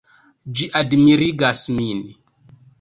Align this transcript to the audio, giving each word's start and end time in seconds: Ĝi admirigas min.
Ĝi 0.61 0.69
admirigas 0.79 1.63
min. 1.77 2.05